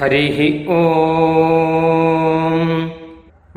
हरिः 0.00 0.38
ॐ 0.76 0.82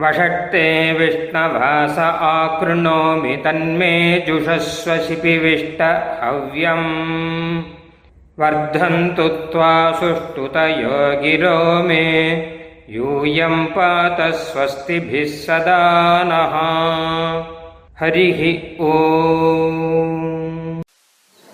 वषट्ते 0.01 0.67
विष्णवास 0.99 1.97
आकृणोमि 2.27 3.35
तन्मे 3.45 3.93
जुषस्व 4.27 4.95
शिपिविष्ट 5.07 5.81
हव्यम् 6.21 6.87
वर्धन्तु 8.41 9.27
त्वा 9.51 9.73
सुष्ठुतयो 9.99 10.99
गिरो 11.23 11.57
मे 11.87 12.05
यूयं 12.95 13.65
पात 13.75 14.21
स्वस्तिभिः 14.43 15.35
सदा 15.45 15.81
नः 16.31 16.55
हरिः 18.01 18.41
ॐ 18.91 19.79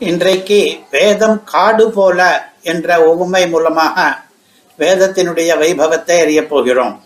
இன்றைக்கு 0.01 0.57
வேதம் 0.93 1.37
காடு 1.51 1.85
போல 1.95 2.19
என்ற 2.71 2.97
உவமை 3.11 3.41
மூலமாக 3.51 3.97
வேதத்தினுடைய 4.80 5.50
வைபவத்தை 5.62 6.20
அறியப் 6.20 6.48
போகிறோம். 6.48 7.04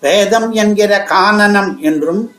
வேதம் 0.00 0.52
என்கிற 0.52 1.06
கானனம் 1.10 1.78
என்றும் 1.78 2.32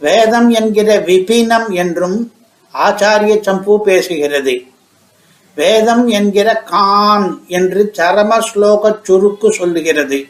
வேதம் 0.00 0.50
என்கிற 0.50 0.98
விபினம் 0.98 1.68
என்றும் 1.70 2.32
ஆச்சாரிய 2.74 3.40
சம்பு 3.40 3.82
பேசுகிறது. 3.86 4.70
வேதம் 5.54 6.06
என்கிற 6.06 6.56
கான் 6.56 7.44
என்று 7.46 7.92
சரம 7.98 8.42
ஸ்லோக 8.54 8.98
சுருக்கு 9.08 9.50
சொல்லுகிறது. 9.50 10.26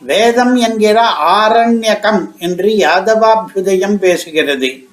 வேதம் 0.00 0.56
என்கிற 0.56 1.02
ஆரண்யகம் 1.24 2.36
என்று 2.38 2.68
யாதவாபியுதயம் 2.68 3.96
பேசுகிறது. 3.96 4.86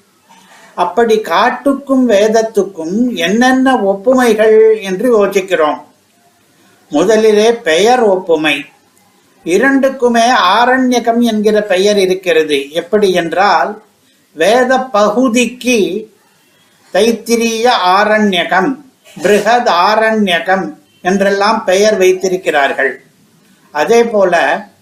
அப்படி 0.74 1.18
காட்டுக்கும் 1.18 2.08
வேதத்துக்கும் 2.08 3.14
என்னென்ன 3.14 3.74
ஒப்புமைகள் 3.74 4.80
என்று 4.82 5.10
யோசிக்கிறோம். 5.10 5.93
முதலிலே 6.94 7.52
பெயர் 7.52 8.00
ஒப்புமை. 8.00 8.64
இரண்டுக்குமே 9.44 10.26
ஆரண்யகம் 10.58 11.20
என்கிற 11.20 11.62
பெயர் 11.62 11.98
இருக்கிறது. 11.98 12.70
எப்படி 12.70 13.12
என்றால் 13.12 13.82
வேத 14.32 14.78
பகுதிக்கு 14.78 15.78
தைத்திரிய 16.92 17.66
ஆரண்யகம் 17.86 18.70
பிருகத் 19.22 19.68
ஆரண்யகம் 19.68 20.64
என்றெல்லாம் 21.02 21.64
பெயர் 21.64 21.96
வைத்திருக்கிறார்கள். 21.96 23.02
அதே 23.70 24.04
போல 24.04 24.34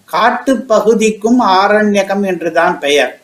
காட்டு 0.05 0.61
பகுதிக்கும் 0.61 1.41
ஆரண்யகம் 1.41 2.25
என்றுதான் 2.25 2.79
பெயர். 2.79 3.21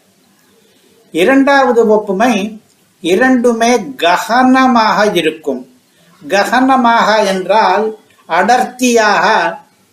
இரண்டாவது 1.11 1.87
ஒப்புமை 1.87 2.61
இரண்டுமே 3.01 3.75
ககனமாக 3.77 5.15
இருக்கும். 5.15 5.61
ககனமாக 6.27 7.25
என்றால் 7.25 7.97
அடர்த்தியாக 8.37 9.25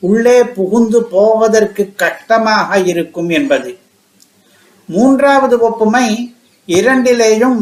உள்ளே 0.03 0.39
புகுந்து 0.57 1.01
போவதற்கு 1.15 1.83
கஷ்டமாக 2.03 2.79
இருக்கும் 2.93 3.31
என்பது. 3.39 3.71
மூன்றாவது 4.89 5.57
ஒப்புமை 5.69 6.07
இரண்டிலேயும் 6.69 7.61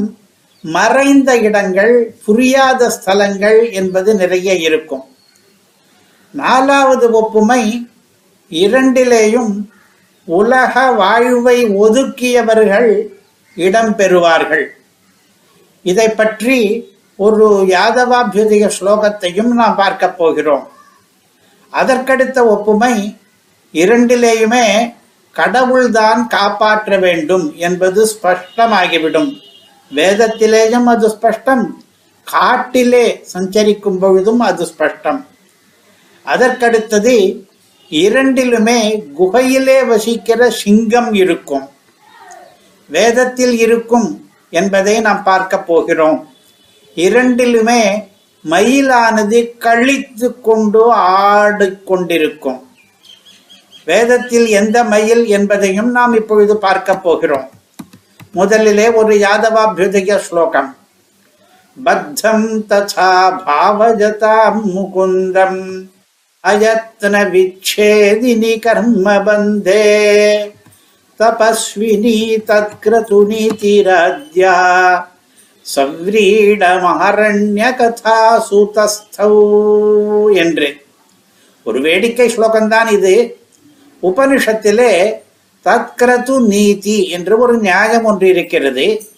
மறைந்த 0.64 1.30
இடங்கள் 1.46 1.94
புரியாத 2.24 2.88
ஸ்தலங்கள் 2.96 3.58
என்பது 3.72 4.10
நிறைய 4.14 4.50
இருக்கும். 4.66 5.04
நாலாவது 6.34 7.06
ஒப்புமை 7.20 7.62
இரண்டிலேயும் 8.50 9.52
உலக 10.28 10.74
வாழ்வை 11.02 11.58
ஒதுக்கியவர்கள் 11.84 12.90
இடம் 13.56 13.94
பெறுவார்கள் 13.96 14.66
இதை 15.84 16.08
பற்றி 16.20 16.58
ஒரு 17.16 17.62
யாதவாபியுதய 17.62 18.70
ஸ்லோகத்தையும் 18.80 19.50
நாம் 19.50 19.76
பார்க்க 19.76 20.10
போகிறோம். 20.10 20.68
அதற்கடுத்த 21.72 22.46
ஒப்புமை 22.46 23.16
இரண்டிலேயுமே 23.72 24.94
கடவுள்தான் 25.32 26.26
காப்பாற்ற 26.26 26.98
வேண்டும் 26.98 27.54
என்பது 27.56 28.08
ஸ்பஷ்டமாகிவிடும். 28.08 29.40
வேதத்திலேயும் 29.94 30.84
அது 30.84 31.08
ஸ்பஷ்டம் 31.08 31.66
காட்டிலே 32.24 33.20
சஞ்சரிக்கும் 33.22 33.98
பொழுதும் 33.98 34.40
அது 34.40 34.64
ஸ்பஷ்டம். 34.64 35.24
அதற்கடுத்தது 36.26 37.46
இரண்டிலுமே 37.90 39.02
குகையிலே 39.18 39.86
வசிக்கிற 39.86 40.50
சிங்கம் 40.50 41.14
இருக்கும். 41.14 41.68
வேதத்தில் 42.86 43.58
இருக்கும் 43.58 44.30
என்பதை 44.50 45.00
நாம் 45.00 45.22
பார்க்க 45.22 45.58
போகிறோம். 45.58 46.33
இரண்டிலுமே 46.96 48.04
மயிலானது 48.50 49.58
கழித்து 49.58 50.40
கொண்டு 50.40 50.94
ஆடிக்கொண்டிருக்கும் 50.94 52.60
வேதத்தில் 53.84 54.46
எந்த 54.46 54.84
மயில் 54.84 55.26
என்பதையும் 55.26 55.90
நாம் 55.90 56.14
இப்பொழுது 56.14 56.56
பார்க்க 56.56 56.96
போகிறோம். 56.96 57.50
முதலிலே 58.32 58.92
ஒரு 58.92 59.14
யாதவாபியுதய 59.14 60.16
ஸ்லோகம். 60.16 60.76
பத்தம் 61.84 62.64
ததா 62.68 63.38
பாவஜதாம் 63.46 64.60
முகுந்தம். 64.76 65.86
அயத்ன 66.44 67.16
விச்சேதினி 67.34 68.60
கர்ம 68.60 69.14
பந்தே. 69.14 70.50
தபஸ்வினி 71.18 72.16
தத்கிரதுனி 72.46 73.48
நீதிராத்யா 73.60 74.56
சவ்ரீடமரண்ய 75.74 77.76
கதா 77.76 78.46
சூதஸ்தௌ 78.50 80.34
என்று. 80.34 80.76
ஒரு 81.62 81.80
வேடிக்கை 81.80 82.36
ஸ்லோகம்தான் 82.36 82.90
இது. 82.90 83.38
உபனிஷத்திலே 84.02 85.14
தத்கிரது 85.64 86.40
நீதி 86.40 87.08
என்று 87.08 87.38
ஒரு 87.38 87.58
நியாயம் 87.58 88.04
ஒன்று 88.04 88.28
இருக்கிறது. 88.28 89.12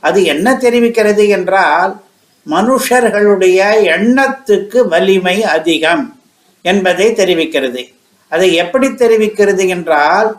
அது 0.00 0.24
என்ன 0.24 0.52
தெரிவிக்கிறது 0.52 1.28
என்றால் 1.28 2.00
மனுஷர்களுடைய 2.46 3.86
எண்ணத்துக்கு 3.96 4.88
வலிமை 4.88 5.44
அதிகம் 5.44 6.20
என்பதை 6.62 7.12
தெரிவிக்கிறது. 7.12 7.88
அதை 8.28 8.54
எப்படி 8.54 8.88
தெரிவிக்கிறது 8.88 9.68
என்றால் 9.68 10.38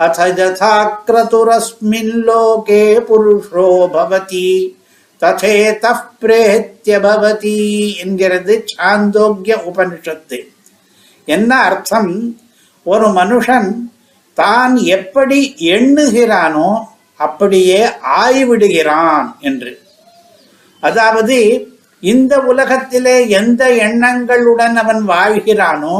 अथ 0.00 0.18
यथा 0.38 0.74
क्रतुरस्मिन् 1.06 2.12
लोके 2.22 2.82
पुरुषो 3.02 3.66
भवति 3.88 4.50
ததேதः 5.22 5.98
பிரேத்திய 6.22 6.94
பவதி 6.98 7.56
என்கிறது 8.04 8.54
சாந்தோக்கிய 8.70 9.54
உபனிஷத்து 9.68 10.38
என்ன 11.28 11.50
அர்த்தம் 11.66 12.12
ஒரு 12.86 13.06
மனுஷன் 13.18 13.68
தான் 14.36 14.74
எப்படி 14.96 15.40
எண்ணுகிறானோ 15.74 16.70
அப்படியே 17.20 17.80
ஆய்விடுகிறான் 18.20 19.28
என்று 19.40 19.72
அதாவது 20.82 21.38
இந்த 22.02 22.34
உலகத்திலே 22.50 23.16
எந்த 23.40 23.62
எண்ணங்களுடன் 23.86 24.76
அவன் 24.76 25.02
வாழ்கிறானோ 25.04 25.98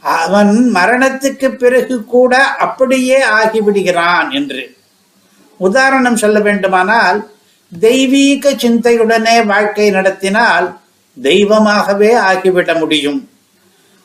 அவன் 0.00 0.70
மரணத்துக்கு 0.74 1.48
பிறகு 1.48 2.04
கூட 2.04 2.44
அப்படியே 2.44 3.24
ஆகிவிடுகிறான் 3.24 4.30
என்று. 4.30 4.76
உதாரணம் 5.56 6.16
சொல்ல 6.16 6.40
வேண்டுமானால் 6.40 7.30
தெய்வீக 7.80 8.50
சிந்தையுடனே 8.50 9.46
வாழ்க்கை 9.46 9.90
நடத்தினால் 9.90 10.78
தெய்வமாகவே 11.22 12.14
ஆகிவிட 12.14 12.78
முடியும். 12.78 13.30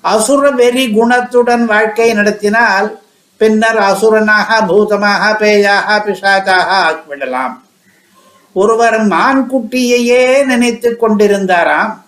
அசுர 0.02 0.52
வெறி 0.52 0.88
குணத்துடன் 0.88 1.66
வாழ்க்கை 1.66 2.14
நடத்தினால் 2.14 3.02
பின்னர் 3.38 3.80
அசுரனாக 3.80 4.66
பூதமாக 4.68 5.34
பேயாக 5.40 6.00
பிசாதாக 6.06 6.70
ஆகிவிடலாம். 6.84 7.62
ஒருவர் 8.54 9.08
மான்குட்டியையே 9.08 10.46
நினைத்து 10.46 10.98
கொண்டிருந்தாராம். 11.02 12.03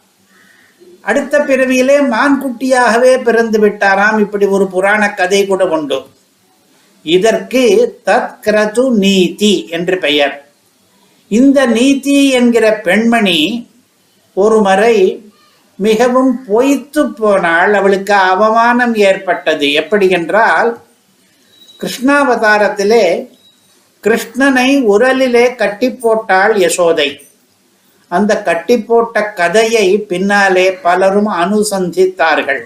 அடுத்த 1.10 1.40
பிறவியிலே 1.40 1.98
மான்குட்டியாகவே 2.14 3.12
பிறந்து 3.28 3.58
விட்டாராம். 3.66 4.20
இப்படி 4.20 4.46
ஒரு 4.56 4.66
புராண 4.68 5.02
கதை 5.14 5.42
கூட 5.46 5.64
உண்டு. 5.76 6.00
இதற்கு 7.16 7.64
தத்கிரது 8.06 8.84
நீதி 9.04 9.54
என்று 9.76 9.98
பெயர். 9.98 10.36
இந்த 11.40 11.60
நீதி 11.66 12.18
என்கிற 12.30 12.66
பெண்மணி 12.88 13.40
ஒரு 14.34 14.58
முறை 14.62 14.96
மிகவும் 15.76 16.34
பொய்த்து 16.48 17.04
போனால் 17.20 17.74
அவளுக்கு 17.74 18.14
அவமானம் 18.14 18.96
ஏற்பட்டது. 19.10 19.68
எப்படி 19.82 20.10
என்றால் 20.10 20.72
கிருஷ்ணாவதாரத்திலே 21.82 23.06
கிருஷ்ணனை 24.04 24.70
உரலிலே 24.94 25.46
கட்டி 25.56 25.90
போட்டாள் 26.04 26.54
யசோதை. 26.56 27.10
அந்த 28.08 28.42
கட்டி 28.42 28.78
போட்ட 28.78 29.24
கதையை 29.34 29.98
பின்னாலே 29.98 30.72
பலரும் 30.72 31.30
அனுசந்தித்தார்கள். 31.44 32.64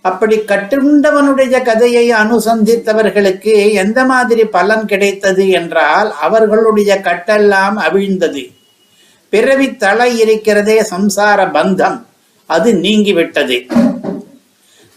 அப்படி 0.00 0.36
கட்டுண்டவனுடைய 0.36 1.62
கதையை 1.62 2.12
அனுசந்தித்தவர்களுக்கு 2.12 3.72
எந்த 3.72 4.04
மாதிரி 4.04 4.44
பலன் 4.44 4.86
கிடைத்தது 4.86 5.48
என்றால் 5.48 6.12
அவர்களுடைய 6.12 7.00
கட்டெல்லாம் 7.04 7.76
அவிழ்ந்தது. 7.88 8.52
பிறவி 9.28 9.76
தலை 9.76 10.18
இருக்கிறதே 10.18 10.82
சம்சார 10.82 11.38
பந்தம் 11.56 11.98
அது 12.46 12.72
நீங்கிவிட்டது. 12.72 13.58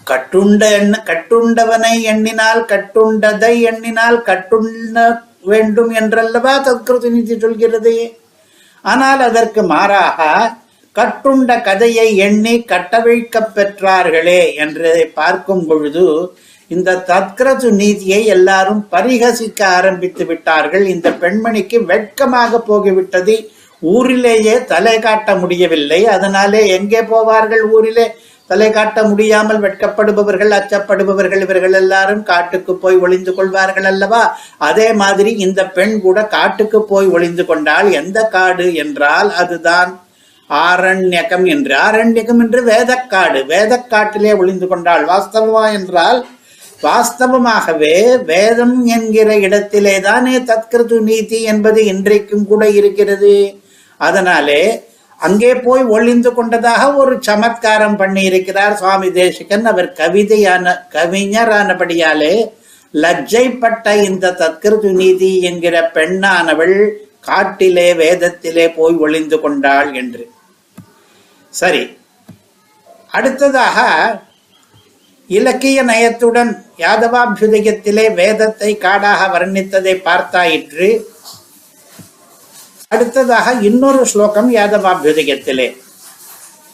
கட்டுண்ட 0.07 0.61
எண்ண 0.71 1.03
கட்டுண்டவனை 1.05 2.01
எண்ணினால் 2.01 2.61
கட்டுண்டதை 2.65 3.53
எண்ணினால் 3.61 4.19
கட்டுண்ண 4.21 5.19
வேண்டும் 5.41 5.91
என்றல்லவா 5.91 6.53
தத்கிருதி 6.67 7.09
நீதி 7.09 7.35
சொல்கிறதே? 7.35 7.97
ஆனால் 8.81 9.21
அதற்கு 9.21 9.63
மாறாக 9.63 10.51
கட்டுண்ட 10.95 11.61
கதையை 11.61 12.17
எண்ணி 12.17 12.59
கட்டவிழ்க்கப் 12.59 13.51
பெற்றார்களே 13.55 14.55
என்று 14.55 15.11
பார்க்கும் 15.13 15.67
பொழுது 15.67 16.33
இந்த 16.67 17.03
தத்கிரது 17.07 17.69
நீதியை 17.69 18.25
எல்லாரும் 18.25 18.87
பரிகசிக்க 18.91 19.63
ஆரம்பித்து 19.63 20.25
விட்டார்கள். 20.25 20.85
இந்த 20.85 21.09
பெண்மணிக்கு 21.09 21.85
வெட்கமாக 21.85 22.63
போகிவிட்டது. 22.67 23.47
ஊரிலேயே 23.79 24.65
தலை 24.65 24.99
காட்ட 24.99 25.35
முடியவில்லை. 25.35 26.07
அதனாலே 26.07 26.67
எங்கே 26.67 27.01
போவார்கள் 27.01 27.69
ஊரிலே? 27.71 28.15
தலை 28.51 28.69
காட்ட 28.71 28.99
முடியாமல் 29.03 29.59
வெட்கப்படுபவர்கள் 29.59 30.53
அச்சப்படுபவர்கள் 30.57 31.41
இவர்கள் 31.41 31.73
எல்லாரும் 31.73 32.23
காட்டுக்கு 32.23 32.73
போய் 32.75 32.97
ஒளிந்து 32.97 33.33
கொள்வார்கள் 33.33 33.83
அல்லவா? 33.83 34.23
அதே 34.57 34.87
மாதிரி 34.93 35.31
இந்த 35.45 35.61
பெண் 35.77 35.95
கூட 36.01 36.27
காட்டுக்கு 36.27 36.79
போய் 36.83 37.07
ஒளிந்து 37.07 37.45
கொண்டால் 37.45 37.91
எந்த 37.91 38.19
காடு 38.35 38.67
என்றால் 38.83 39.29
அதுதான் 39.33 39.91
ஆரண்யகம் 40.49 41.45
என்று. 41.45 41.73
ஆரண்யகம் 41.87 42.41
என்று 42.43 42.61
வேதக்காடு. 42.65 43.39
வேதக்காட்டிலே 43.53 44.37
ஒளிந்து 44.37 44.67
கொண்டாள். 44.67 45.05
வாஸ்தவமா 45.05 45.65
என்றால் 45.71 46.19
வாஸ்தவமாகவே 46.83 47.95
வேதம் 48.25 48.77
என்கிற 48.85 49.29
இடத்திலே 49.37 49.99
தானே 49.99 50.35
தத்கிருது 50.37 50.99
நீதி 51.09 51.39
என்பது 51.43 51.79
இன்றைக்கும் 51.85 52.47
கூட 52.47 52.63
இருக்கிறது. 52.79 53.35
அதனாலே 53.99 54.63
அங்கே 55.25 55.51
போய் 55.55 55.83
ஒளிந்து 55.95 56.33
கொண்டதாக 56.33 56.83
ஒரு 56.93 57.13
சமத்காரம் 57.27 57.97
பண்ணி 57.97 58.23
இருக்கிறார் 58.23 58.77
சுவாமி 58.77 59.11
தேசிகன். 59.11 59.65
அவர் 59.65 59.89
கவிதையான 60.01 60.73
கவிஞரானபடியாலே 60.93 62.35
லஜ்ஜைப்பட்ட 62.93 64.03
இந்த 64.03 64.31
தத்கிருது 64.41 64.91
நீதி 64.91 65.31
என்கிற 65.41 65.75
பெண்ணானவள் 65.93 66.77
காட்டிலே 67.19 67.93
வேதத்திலே 67.93 68.65
போய் 68.75 68.95
ஒளிந்து 68.95 69.39
கொண்டாள் 69.39 69.93
என்று. 69.93 70.23
சரி. 71.49 71.83
அடுத்ததாக 73.07 73.77
இலக்கிய 75.27 75.83
நயத்துடன் 75.83 76.51
யாதவாபியுதயத்திலே 76.77 78.13
வேதத்தை 78.13 78.77
காடாக 78.77 79.21
வர்ணித்ததை 79.35 79.93
பார்த்தாயிற்று. 80.07 80.89
அடுத்ததாக 82.91 83.61
இன்னொரு 83.61 84.05
ஸ்லோகம் 84.05 84.55
யாதவாபியுதயத்திலே 84.55 85.75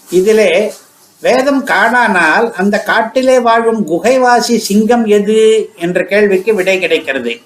இதிலே 0.07 0.75
வேதம் 1.21 1.65
காடானால் 1.65 2.53
அந்த 2.61 2.83
காட்டிலே 2.89 3.39
வாழும் 3.39 3.87
குகைவாசி 3.87 4.57
சிங்கம் 4.67 5.05
எது 5.17 5.69
என்ற 5.75 6.03
கேள்விக்கு 6.03 6.55
விடை 6.55 6.79
கிடைக்கிறது. 6.79 7.41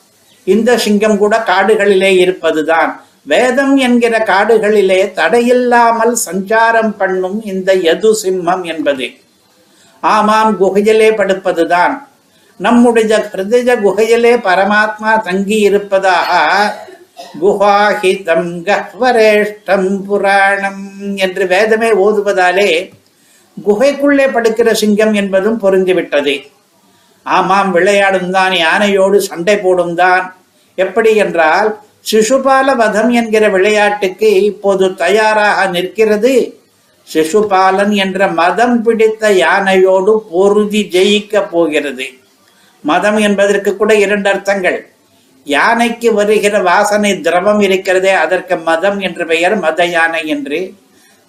இந்த 0.53 0.69
சிங்கம் 0.85 1.17
கூட 1.21 1.35
காடுகளிலே 1.49 2.11
இருப்பதுதான். 2.23 2.91
வேதம் 3.31 3.75
என்கிற 3.85 4.15
காடுகளிலே 4.31 4.99
தடையில்லாமல் 5.19 6.13
சஞ்சாரம் 6.27 6.93
பண்ணும் 6.99 7.39
இந்த 7.53 7.69
யது 7.87 8.11
சிம்மம் 8.23 8.63
என்பது. 8.73 9.07
ஆமாம் 10.03 10.51
குகையிலே 10.61 11.09
படுப்பதுதான். 11.19 11.95
நம்முடைய 12.65 13.15
ஹிருதய 13.31 13.71
குகையிலே 13.85 14.33
பரமாத்மா 14.47 15.11
தங்கி 15.27 15.57
இருப்பதாக 15.69 16.31
குஹாஹிதம் 17.41 18.49
கஹ்வரேஷ்டம் 18.67 19.89
புராணம் 20.07 20.83
என்று 21.15 21.43
வேதமே 21.53 21.89
ஓதுவதாலே 22.05 22.69
குகைக்குள்ளே 23.57 24.25
படுக்கிற 24.35 24.71
சிங்கம் 24.81 25.13
என்பதும் 25.21 25.61
பொருந்திவிட்டது. 25.63 26.35
ஆமாம் 27.35 27.71
விளையாடும் 27.77 28.31
தான் 28.37 28.53
யானையோடு 28.65 29.17
சண்டை 29.29 29.55
போடும் 29.57 29.95
தான். 29.95 30.25
எப்படி 30.77 31.11
என்றால் 31.15 31.69
சிசுபால 32.09 32.75
வதம் 32.81 33.09
என்கிற 33.19 33.45
விளையாட்டுக்கு 33.55 34.29
இப்போது 34.51 34.85
தயாராக 34.95 35.65
நிற்கிறது. 35.75 36.33
சிசுபாலன் 37.07 37.93
என்ற 38.03 38.27
மதம் 38.41 38.77
பிடித்த 38.85 39.31
யானையோடு 39.45 40.13
பொருதி 40.31 40.81
ஜெயிக்க 40.95 41.41
போகிறது. 41.53 42.05
மதம் 42.83 43.19
என்பதற்கு 43.27 43.71
கூட 43.75 43.91
இரண்டு 44.05 44.29
அர்த்தங்கள். 44.33 44.79
யானைக்கு 45.45 46.09
வருகிற 46.19 46.55
வாசனை 46.71 47.11
திரவம் 47.25 47.61
இருக்கிறதே 47.67 48.13
அதற்கு 48.23 48.55
மதம் 48.69 48.99
என்று 48.99 49.23
பெயர் 49.25 49.55
மத 49.65 49.85
யானை 49.95 50.21
என்று. 50.35 50.59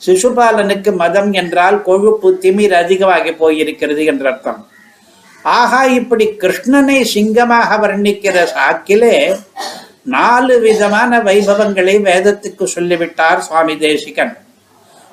சிசுபாலனுக்கு 0.02 0.90
மதம் 1.02 1.31
என்றால் 1.33 1.78
கொழுப்பு 1.83 2.28
திமிர் 2.43 2.75
அதிகமாகி 2.83 3.33
போயிருக்கிறது 3.43 4.05
என்ற 4.05 4.26
அர்த்தம். 4.33 4.61
ஆகா 5.42 5.85
இப்படி 5.85 6.28
கிருஷ்ணனை 6.40 7.02
சிங்கமாக 7.02 7.87
வர்ணிக்கிற 7.87 8.47
சாக்கிலே 8.54 9.40
நாலு 10.02 10.61
விதமான 10.61 11.18
வைபவங்களை 11.18 12.02
வேதத்துக்கு 12.02 12.64
சொல்லிவிட்டார் 12.64 13.40
சுவாமி 13.40 13.76
தேசிகன். 13.78 14.37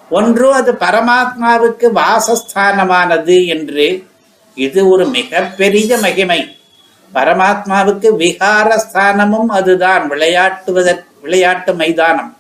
ஒன்று 0.10 0.54
அது 0.54 0.72
பரமாத்மாவுக்கு 0.72 2.02
வாசஸ்தானமானது 2.02 3.46
என்று. 3.46 4.08
இது 4.56 4.90
ஒரு 4.90 5.08
மிகப்பெரிய 5.08 5.98
மகிமை. 5.98 6.58
பரமாத்மாவுக்கு 7.14 8.08
விகாரஸ்தானமும் 8.20 9.46
அதுதான் 9.48 10.08
விளையாட்டுவதற்கு 10.08 11.20
விளையாட்டு 11.22 11.74
மைதானம். 11.74 12.38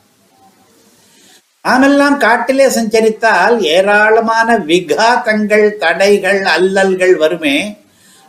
நாமெல்லாம் 1.65 2.17
காட்டிலே 2.17 2.65
சஞ்சரித்தால் 2.65 3.59
ஏராளமான 3.59 4.57
விகாத்தங்கள் 4.57 5.77
தடைகள் 5.77 6.41
அல்லல்கள் 6.43 7.15
வருமே. 7.15 7.57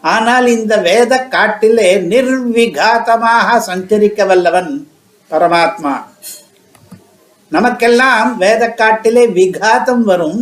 ஆனால் 0.01 0.47
இந்த 0.47 0.77
வேத 0.77 1.19
காட்டிலே 1.35 1.97
நிர்விகாதமாக 1.97 3.59
சஞ்சரிக்க 3.67 4.27
வல்லவன் 4.27 4.89
பரமாத்மா. 5.31 5.95
நமக்கெல்லாம் 7.49 8.37
வேத 8.37 8.71
காட்டிலே 8.71 9.27
விகாதம் 9.27 10.05
வரும். 10.05 10.41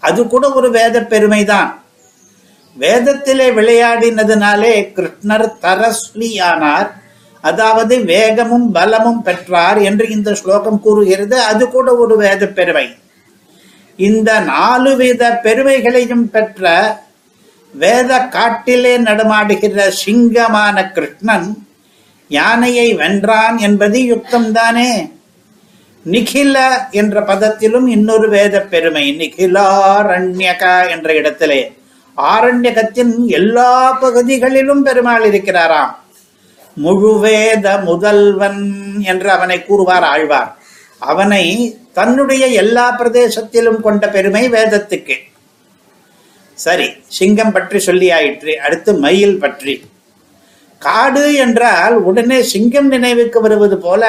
அது 0.00 0.26
கூட 0.26 0.52
ஒரு 0.52 0.70
வேத 0.70 1.00
பெருமைதான். 1.00 1.70
வேதத்திலே 2.78 3.48
விளையாடினதுனாலே 3.58 4.74
கிருஷ்ணர் 4.96 5.48
தரஸ்வி 5.62 6.30
ஆனார் 6.42 6.90
அதாவது 7.48 7.94
வேகமும் 8.10 8.66
பலமும் 8.72 9.22
பெற்றார் 9.22 9.78
என்று 9.88 10.04
இந்த 10.08 10.30
ஸ்லோகம் 10.40 10.82
கூறுகிறது. 10.84 11.36
அது 11.50 11.64
கூட 11.68 11.88
ஒரு 12.02 12.14
வேத 12.16 12.46
பெருமை. 12.58 12.86
இந்த 13.98 14.30
நாலு 14.40 14.92
வித 14.96 15.22
பெருமைகளையும் 15.42 16.26
பெற்ற 16.34 16.72
வேத 17.74 18.18
காட்டிலே 18.34 18.94
நடமாடுகிற 18.98 19.92
சிங்கமான 20.04 20.76
கிருஷ்ணன் 20.92 21.48
யானையை 22.28 22.86
வென்றான் 22.96 23.56
என்பது 23.66 23.98
யுக்தம்தானே 24.12 24.90
நிகில 26.12 26.56
என்ற 26.90 27.22
பதத்திலும் 27.22 27.86
இன்னொரு 27.86 28.28
வேத 28.28 28.60
பெருமை. 28.72 29.04
நிகிலாரண்யகா 29.18 30.76
என்ற 30.90 31.08
இடத்திலே. 31.14 31.60
ஆரண்யகத்தின் 32.16 33.14
எல்லா 33.38 33.92
பகுதிகளிலும் 33.92 34.82
பெருமாள் 34.82 35.24
இருக்கிறாராம். 35.30 35.94
முழுவேத 36.76 37.66
முதல்வன் 37.84 38.62
என்று 39.02 39.30
அவனை 39.30 39.58
கூறுவார் 39.62 40.06
ஆழ்வார். 40.12 40.50
அவனை 40.98 41.44
தன்னுடைய 41.92 42.44
எல்லா 42.46 42.84
பிரதேசத்திலும் 43.00 43.80
கொண்ட 43.80 44.04
பெருமை 44.08 44.44
வேதத்துக்கு. 44.48 45.16
சரி 46.58 46.86
சிங்கம் 47.18 47.52
பற்றி 47.52 47.78
சொல்லி 47.78 48.08
ஆயிற்று 48.10 48.52
அடுத்து 48.66 48.90
மயில் 49.04 49.38
பற்றி. 49.38 49.74
காடு 50.82 51.24
என்றால் 51.44 51.94
உடனே 51.98 52.38
சிங்கம் 52.42 52.88
நினைவுக்கு 52.88 53.40
வருவது 53.40 53.76
போல 53.78 54.04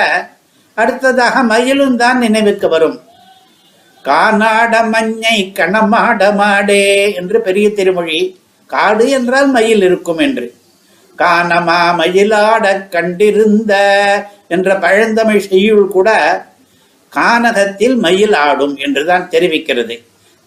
அடுத்ததாக 0.77 1.43
மயிலும் 1.43 1.97
தான் 1.97 2.17
நினைவுக்கு 2.17 2.67
வரும். 2.69 2.97
காநாட 4.05 4.73
மஞ்சை 4.93 5.37
கணமாட 5.59 6.21
மாடே 6.39 6.83
என்று 7.19 7.41
பெரிய 7.41 7.67
திருமொழி 7.69 8.19
காடு 8.69 9.05
என்றால் 9.09 9.49
மயில் 9.49 9.81
இருக்கும் 9.81 10.17
என்று. 10.17 10.45
காணமா 11.15 11.79
மயிலாட 11.99 12.89
கண்டிருந்த 12.89 13.73
என்ற 14.47 14.75
பழந்தமிழ் 14.75 15.47
செய்யுள் 15.47 15.87
கூட 15.87 16.09
கானகத்தில் 17.13 17.95
மயில் 17.97 18.33
ஆடும் 18.33 18.75
என்றுதான் 18.75 19.29
தெரிவிக்கிறது. 19.29 19.95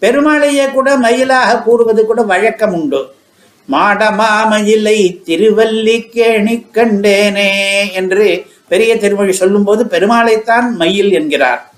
பெருமாளையே 0.01 0.71
கூட 0.71 0.95
மயிலாக 0.95 1.61
கூறுவது 1.61 2.05
கூட 2.05 2.21
வழக்கம் 2.21 2.73
உண்டு 2.73 3.01
மாடமா 3.69 4.47
மயிலை 4.49 5.21
திருவல்லிக்கேணி 5.25 6.65
கண்டேனே 6.73 7.51
என்று 7.93 8.45
பெரிய 8.67 8.97
திருமொழி 8.97 9.31
சொல்லும்போது 9.31 9.85
பெருமாளைத்தான் 9.85 10.71
மயில் 10.71 11.11
என்கிறார். 11.11 11.73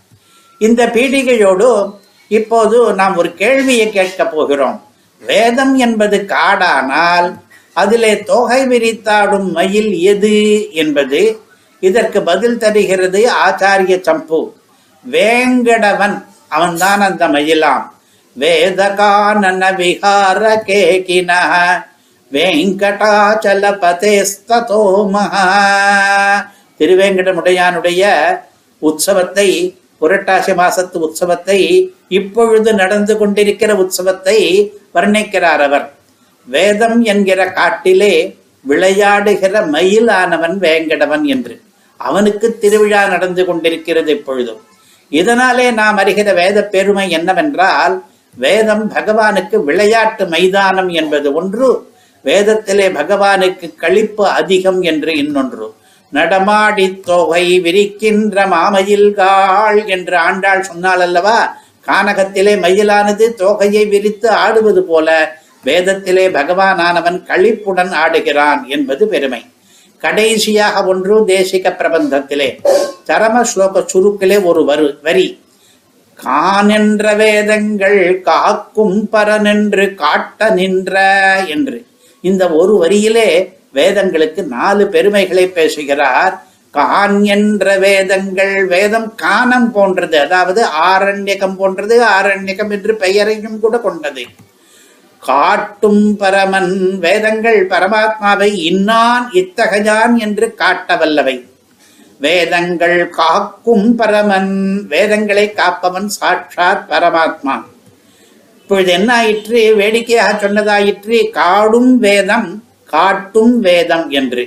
இந்த 0.57 0.85
பீடிகையோடு 0.85 1.95
இப்போது 2.27 2.93
நாம் 2.93 3.17
ஒரு 3.17 3.33
கேள்வியை 3.33 3.89
கேட்கப் 3.89 4.31
போகிறோம். 4.35 4.83
வேதம் 5.21 5.75
என்பது 5.75 6.25
காடானால் 6.27 7.33
அதிலே 7.73 8.23
தொகை 8.23 8.67
விரித்தாடும் 8.67 9.51
மயில் 9.51 9.93
எது 9.93 10.71
என்பது 10.71 11.39
இதற்கு 11.79 12.21
பதில் 12.21 12.57
தருகிறது 12.57 13.29
ஆச்சாரிய 13.47 14.01
சம்பு. 14.01 14.53
வேங்கடவன் 15.11 16.23
அவன்தான் 16.47 17.01
அந்த 17.01 17.27
மயிலாம். 17.27 17.91
வேதகானன 18.39 19.75
விஹார 19.75 20.63
கேகின. 20.67 21.31
வெங்கடாச்சலபதேஸ்ததோ 22.31 25.09
மகா. 25.09 26.51
திருவேங்கடமுடையானுடைய 26.79 28.23
உற்சவத்தை 28.81 29.77
புரட்டாசி 30.01 30.53
மாசத்து 30.53 30.93
உற்சவத்தை 30.93 31.89
இப்பொழுது 32.07 32.73
நடந்து 32.73 33.17
கொண்டிருக்கிற 33.17 33.73
உற்சவத்தை 33.73 34.71
வர்ணிக்கிறார் 34.95 35.41
அவர். 35.41 36.00
வேதம் 36.45 37.01
என்கிற 37.01 37.51
காட்டிலே 37.51 38.37
விளையாடுகிற 38.69 39.69
மயிலானவன் 39.69 40.59
வேங்கடவன் 40.59 41.23
என்று. 41.23 41.61
அவனுக்கு 41.97 42.57
திருவிழா 42.57 43.07
நடந்து 43.07 43.45
கொண்டிருக்கிறது 43.45 44.11
இப்பொழுதும். 44.11 44.61
இதனாலே 45.11 45.71
நாம் 45.71 45.97
அறிகிற 45.97 46.33
வேத 46.33 46.63
பெருமை 46.63 47.09
என்னவென்றால் 47.09 48.03
வேதம் 48.35 48.91
பகவானுக்கு 48.91 49.63
விளையாட்டு 49.63 50.27
மைதானம் 50.27 50.89
என்பது 50.89 51.33
ஒன்று 51.33 51.89
வேதத்திலே 52.25 52.87
பகவானுக்கு 52.89 53.75
கழிப்பு 53.81 54.21
அதிகம் 54.21 54.81
என்று 54.81 55.17
இன்னொன்று. 55.17 55.73
நடமாடி 56.13 56.99
தொகை 56.99 57.59
விரிக்கின்ற 57.59 58.45
மாமயில்காள் 58.47 59.85
என்று 59.85 60.17
ஆண்டாள் 60.17 60.61
சொன்னாள் 60.61 60.99
அல்லவா? 60.99 61.55
கானகத்திலே 61.87 62.59
மயிலானது 62.59 63.33
தோகையை 63.37 63.89
விரித்து 63.89 64.29
ஆடுவது 64.29 64.83
போல 64.83 65.39
வேதத்திலே 65.65 66.25
பகவானானவன் 66.37 67.19
களிப்புடன் 67.29 67.93
ஆடுகிறான் 68.03 68.61
என்பது 68.75 69.03
பெருமை. 69.07 69.41
கடைசியாக 70.01 70.83
ஒன்று 70.91 71.15
தேசிக 71.31 71.73
பிரபந்தத்திலே 71.79 72.49
சரம 73.07 73.43
ஸ்லோக 73.51 73.83
சுருக்கிலே 73.93 74.37
ஒரு 74.43 74.61
வரு 74.69 74.87
வரி. 75.07 75.27
கானென்ற 76.19 77.15
வேதங்கள் 77.15 78.21
காக்கும் 78.21 78.97
பரனென்று 79.13 79.85
காட்ட 79.95 80.49
நின்ற 80.59 80.95
என்று. 81.55 81.77
இந்த 82.29 82.43
ஒரு 82.59 82.73
வரியிலே 82.83 83.29
வேதங்களுக்கு 83.73 84.41
நாலு 84.55 84.83
பெருமைகளை 84.87 85.45
பேசுகிறார். 85.47 86.33
கான் 86.71 87.17
என்ற 87.35 87.65
வேதங்கள் 87.77 88.53
வேதம் 88.67 89.09
கானம் 89.21 89.69
போன்றது 89.75 90.17
அதாவது 90.19 90.61
ஆரண்யகம் 90.91 91.55
போன்றது 91.55 91.95
ஆரண்யகம் 92.17 92.71
என்று 92.75 92.93
பெயரையும் 92.95 93.59
கூட 93.59 93.77
கொண்டது. 93.77 94.23
காட்டும் 95.23 96.03
பரமன் 96.17 96.99
வேதங்கள் 96.99 97.67
பரமாத்மாவை 97.67 98.49
இன்னான் 98.69 99.25
இத்தகையான் 99.31 100.15
என்று 100.17 100.55
காட்ட 100.55 100.95
வல்லவை 100.95 101.35
வேதங்கள் 102.19 103.09
காக்கும் 103.09 103.95
பரமன் 103.95 104.51
வேதங்களை 104.87 105.45
காப்பவன் 105.55 106.09
சாட்சாத் 106.19 106.87
பரமாத்மா. 106.89 107.55
இப்பொழுது 108.55 108.91
என்ன 108.91 109.13
ஆயிற்று 109.13 109.61
வேடிக்கையாக 109.75 110.33
சொன்னதாயிற்று? 110.41 111.29
காடும் 111.29 111.99
வேதம் 111.99 112.63
காட்டும் 112.85 113.59
வேதம் 113.59 114.09
என்று. 114.09 114.43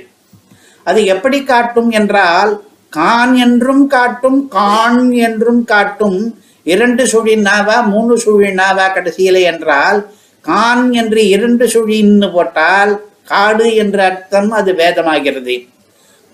அது 0.83 1.05
எப்படி 1.05 1.43
காட்டும் 1.43 1.91
என்றால் 1.91 2.53
கான் 2.89 3.35
என்றும் 3.35 3.87
காட்டும் 3.87 4.47
கான் 4.47 5.11
என்றும் 5.11 5.63
காட்டும் 5.63 6.19
இரண்டு 6.63 7.03
சூழினாவா 7.03 7.77
மூணு 7.85 8.13
சூழினாவா 8.15 8.85
கடைசியிலே 8.95 8.95
கடைசியில 8.95 9.41
என்றால் 9.41 9.99
கான் 10.45 10.85
என்று 11.01 11.21
இரண்டு 11.35 11.65
சுழின்னு 11.73 12.27
போட்டால் 12.33 12.93
காடு 13.31 13.67
என்ற 13.75 13.97
அர்த்தம் 14.09 14.49
அது 14.51 14.71
வேதமாகிறது. 14.73 15.55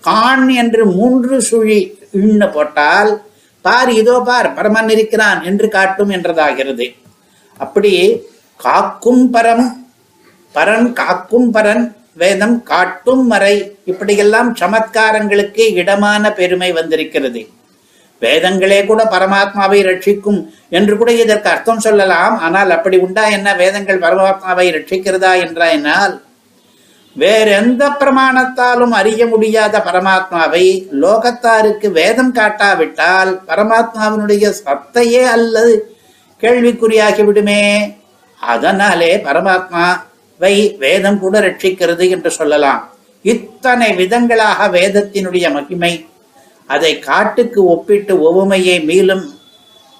கான் 0.04 0.46
என்று 0.62 0.82
மூன்று 0.96 1.36
சுழி 1.42 1.80
இன்னு 2.20 2.48
போட்டால் 2.52 3.10
பார் 3.64 3.90
இதோ 4.00 4.16
பார் 4.28 4.48
பரமன் 4.54 4.90
இருக்கிறான் 4.94 5.40
என்று 5.50 5.66
காட்டும் 5.68 6.12
என்றதாகிறது. 6.16 6.86
அப்படி 7.64 7.92
காக்கும் 8.60 9.24
பரம் 9.34 9.66
பரன் 10.54 10.88
காக்கும் 10.92 11.48
பரன் 11.54 11.84
வேதம் 12.22 12.56
காட்டும் 12.62 13.24
மறை 13.26 13.54
இப்படியெல்லாம் 13.84 14.50
சமத்காரங்களுக்கு 14.60 15.64
இடமான 15.80 16.32
பெருமை 16.32 16.70
வந்திருக்கிறது. 16.72 17.42
வேதங்களே 18.22 18.86
கூட 18.86 19.04
பரமாத்மாவை 19.04 19.78
ரட்சிக்கும் 19.82 20.40
என்று 20.68 20.96
கூட 20.96 21.12
இதற்கு 21.12 21.48
அர்த்தம் 21.48 21.80
சொல்லலாம். 21.80 22.38
ஆனால் 22.38 22.70
அப்படி 22.70 22.96
உண்டா 22.96 23.24
என்ன? 23.26 23.54
வேதங்கள் 23.54 23.98
பரமாத்மாவை 23.98 24.66
ரட்சிக்கிறதா 24.76 25.32
என்றாயினால் 25.44 25.70
என்னால் 25.72 26.14
வேற 27.16 27.46
எந்த 27.50 27.88
பிரமாணத்தாலும் 28.00 28.90
அறிய 28.90 29.22
முடியாத 29.26 29.78
பரமாத்மாவை 29.78 30.62
லோகத்தாருக்கு 31.00 31.88
வேதம் 31.90 32.32
காட்டாவிட்டால் 32.34 33.32
பரமாத்மாவினுடைய 33.48 34.52
சத்தையே 34.60 35.22
அல்லது 35.22 35.74
கேள்விக்குறியாகிவிடுமே 36.40 37.60
அதனாலே 38.40 39.10
பரமாத்மாவை 39.16 40.54
வேதம் 40.78 41.18
கூட 41.18 41.40
ரட்சிக்கிறது 41.40 42.10
என்று 42.10 42.30
சொல்லலாம். 42.30 42.80
இத்தனை 43.24 43.90
விதங்களாக 43.96 44.68
வேதத்தினுடைய 44.68 45.52
மகிமை 45.52 45.92
அதை 46.71 46.91
காட்டுக்கு 46.99 47.61
ஒப்பிட்டு 47.73 48.13
ஒவுமையை 48.29 48.77
மேலும் 48.85 49.25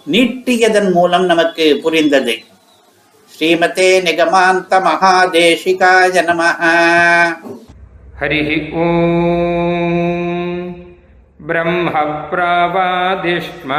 நீட்டியதன் 0.07 0.91
மூலம் 0.93 1.25
நமக்கு 1.25 1.67
புரிந்தது 1.83 2.35
ஸ்ரீமதே 3.31 3.89
நிகமாந்த 4.07 4.73
மகாதேசிகாய 4.87 6.21
நமஹ 6.29 6.61
हरिः 8.19 8.47
ॐ 8.75 8.85
ब्रह्मप्रावादिष्म 12.37 13.71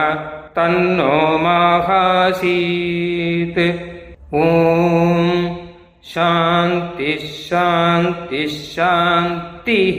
तन्नो 0.56 1.16
माहासीत् 1.44 2.38
ॐ 4.36 4.44
शान्तिः 6.12 7.24
शान्तिः 7.40 8.54
शान्तिः 8.68 9.98